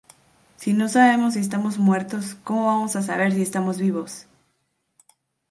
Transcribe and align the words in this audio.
Si 0.55 0.73
no 0.73 0.89
sabemos 0.89 1.35
si 1.35 1.41
estamos 1.41 1.77
muertos, 1.77 2.33
¿cómo 2.43 2.65
vamos 2.65 2.95
a 2.95 3.03
saber 3.03 3.33
si 3.33 3.43
estamos 3.43 3.77
vivos? 3.77 4.25